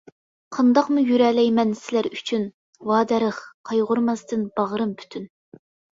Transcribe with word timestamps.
قانداقمۇ 0.55 1.03
يۈرەلەيمەن 1.09 1.75
سىلەر 1.81 2.09
ئۈچۈن، 2.11 2.47
ۋادەرىخ، 2.93 3.37
قايغۇرماستىن 3.71 4.49
باغرىم 4.59 4.97
پۈتۈن! 5.03 5.29